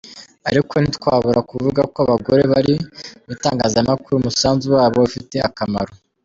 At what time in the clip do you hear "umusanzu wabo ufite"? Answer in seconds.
4.17-5.35